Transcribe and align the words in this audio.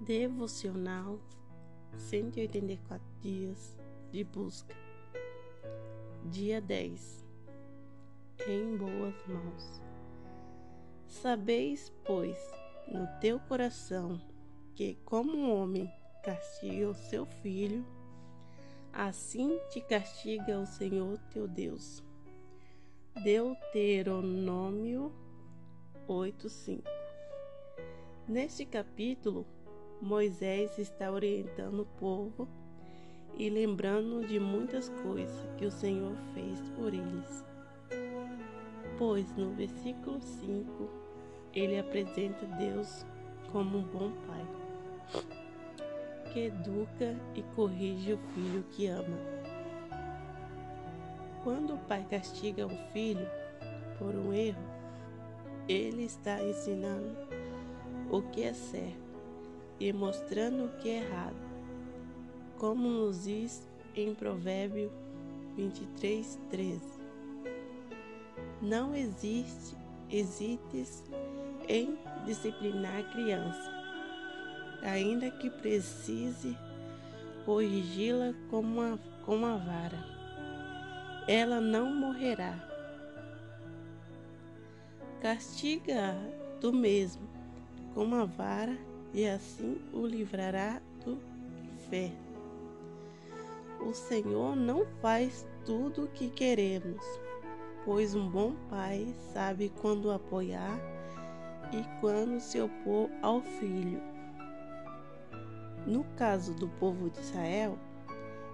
Devocional 0.00 1.20
184 1.96 3.06
dias 3.20 3.76
de 4.10 4.24
busca. 4.24 4.74
Dia 6.30 6.60
10. 6.60 7.26
Em 8.46 8.76
boas 8.76 9.14
mãos. 9.26 9.82
Sabeis, 11.06 11.92
pois, 12.04 12.38
no 12.86 13.06
teu 13.20 13.38
coração 13.40 14.20
que, 14.74 14.94
como 15.04 15.36
um 15.36 15.54
homem 15.54 15.92
castiga 16.22 16.88
o 16.88 16.94
seu 16.94 17.26
filho, 17.26 17.84
assim 18.92 19.58
te 19.70 19.80
castiga 19.80 20.58
o 20.58 20.66
Senhor 20.66 21.18
teu 21.30 21.48
Deus. 21.48 22.02
Deuteronômio 23.22 25.12
8:5. 26.06 26.84
Neste 28.28 28.64
capítulo, 28.64 29.44
Moisés 30.00 30.78
está 30.78 31.10
orientando 31.10 31.80
o 31.80 31.86
povo 31.98 32.48
e 33.36 33.50
lembrando 33.50 34.24
de 34.24 34.38
muitas 34.38 34.88
coisas 35.02 35.36
que 35.56 35.66
o 35.66 35.70
Senhor 35.70 36.14
fez 36.32 36.60
por 36.76 36.94
eles. 36.94 37.44
Pois 38.96 39.34
no 39.36 39.50
versículo 39.50 40.20
5 40.20 40.88
ele 41.52 41.76
apresenta 41.76 42.46
Deus 42.46 43.04
como 43.50 43.78
um 43.78 43.82
bom 43.82 44.12
pai, 44.28 44.46
que 46.32 46.40
educa 46.46 47.16
e 47.34 47.42
corrige 47.56 48.12
o 48.12 48.18
filho 48.32 48.62
que 48.70 48.86
ama. 48.86 49.37
Quando 51.42 51.74
o 51.74 51.78
pai 51.78 52.04
castiga 52.08 52.66
um 52.66 52.76
filho 52.92 53.28
por 53.98 54.14
um 54.14 54.32
erro, 54.32 54.62
ele 55.68 56.04
está 56.04 56.42
ensinando 56.42 57.16
o 58.10 58.22
que 58.22 58.42
é 58.42 58.52
certo 58.52 59.08
e 59.78 59.92
mostrando 59.92 60.64
o 60.64 60.68
que 60.78 60.88
é 60.88 61.02
errado, 61.04 61.36
como 62.58 62.88
nos 62.88 63.24
diz 63.24 63.68
em 63.94 64.14
Provérbio 64.14 64.90
23, 65.56 66.38
13. 66.50 66.80
Não 68.60 68.94
existe, 68.94 69.76
hesites 70.10 71.04
em 71.68 71.98
disciplinar 72.24 72.96
a 72.98 73.02
criança, 73.12 73.70
ainda 74.82 75.30
que 75.30 75.50
precise 75.50 76.56
corrigi-la 77.44 78.34
com 78.50 78.60
uma, 78.60 78.98
com 79.24 79.36
uma 79.36 79.58
vara. 79.58 80.17
Ela 81.28 81.60
não 81.60 81.94
morrerá. 81.94 82.54
Castiga 85.20 86.16
tu 86.58 86.72
mesmo 86.72 87.28
com 87.92 88.02
uma 88.02 88.24
vara 88.24 88.78
e 89.12 89.28
assim 89.28 89.78
o 89.92 90.06
livrará 90.06 90.80
do 91.04 91.18
inferno. 91.74 92.16
O 93.78 93.92
Senhor 93.92 94.56
não 94.56 94.86
faz 95.02 95.46
tudo 95.66 96.04
o 96.04 96.08
que 96.08 96.30
queremos, 96.30 97.04
pois 97.84 98.14
um 98.14 98.26
bom 98.30 98.54
pai 98.70 99.14
sabe 99.34 99.70
quando 99.82 100.10
apoiar 100.10 100.80
e 101.74 102.00
quando 102.00 102.40
se 102.40 102.58
opor 102.58 103.10
ao 103.20 103.42
filho. 103.42 104.00
No 105.86 106.04
caso 106.16 106.54
do 106.54 106.68
povo 106.68 107.10
de 107.10 107.20
Israel, 107.20 107.78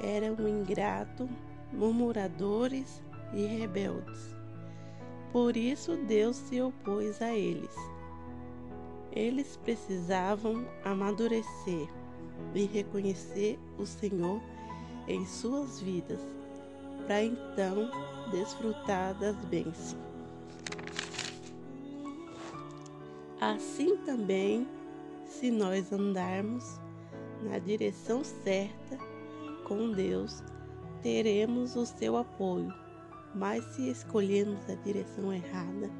eram 0.00 0.48
ingratos, 0.48 1.30
murmuradores 1.72 3.02
e 3.32 3.44
rebeldes. 3.46 4.36
Por 5.32 5.56
isso 5.56 5.96
Deus 5.96 6.36
se 6.36 6.60
opôs 6.60 7.20
a 7.20 7.34
eles. 7.34 7.74
Eles 9.12 9.56
precisavam 9.56 10.66
amadurecer 10.84 11.88
e 12.54 12.64
reconhecer 12.64 13.58
o 13.78 13.86
Senhor 13.86 14.40
em 15.08 15.24
suas 15.24 15.80
vidas, 15.80 16.20
para 17.06 17.22
então 17.22 17.90
desfrutar 18.30 19.14
das 19.14 19.36
bênçãos. 19.44 19.96
Assim 23.40 23.96
também, 23.98 24.66
se 25.26 25.50
nós 25.50 25.92
andarmos 25.92 26.80
na 27.42 27.58
direção 27.58 28.24
certa 28.24 28.98
com 29.64 29.92
Deus, 29.92 30.42
teremos 31.02 31.76
o 31.76 31.86
seu 31.86 32.16
apoio. 32.16 32.72
Mas 33.34 33.64
se 33.74 33.90
escolhermos 33.90 34.68
a 34.70 34.74
direção 34.76 35.32
errada, 35.32 35.90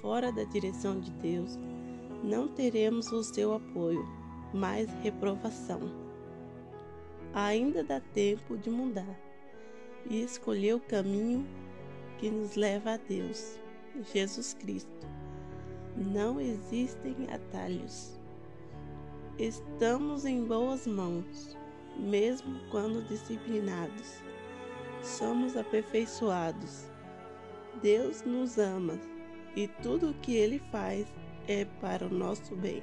fora 0.00 0.32
da 0.32 0.44
direção 0.44 0.98
de 0.98 1.10
Deus, 1.12 1.58
não 2.22 2.48
teremos 2.48 3.12
o 3.12 3.22
seu 3.22 3.54
apoio, 3.54 4.04
mas 4.52 4.88
reprovação. 5.02 5.80
Ainda 7.32 7.84
dá 7.84 8.00
tempo 8.00 8.56
de 8.56 8.70
mudar 8.70 9.18
e 10.08 10.22
escolher 10.22 10.74
o 10.74 10.80
caminho 10.80 11.46
que 12.18 12.30
nos 12.30 12.56
leva 12.56 12.92
a 12.92 12.96
Deus, 12.96 13.58
Jesus 14.12 14.54
Cristo. 14.54 15.06
Não 15.96 16.40
existem 16.40 17.14
atalhos. 17.32 18.18
Estamos 19.38 20.24
em 20.24 20.44
boas 20.44 20.86
mãos, 20.86 21.56
mesmo 21.96 22.60
quando 22.70 23.06
disciplinados. 23.08 24.22
Somos 25.02 25.56
aperfeiçoados. 25.56 26.86
Deus 27.82 28.22
nos 28.22 28.58
ama 28.58 28.98
e 29.56 29.68
tudo 29.68 30.10
o 30.10 30.14
que 30.14 30.34
Ele 30.34 30.58
faz 30.70 31.06
é 31.46 31.64
para 31.80 32.06
o 32.06 32.10
nosso 32.10 32.56
bem. 32.56 32.82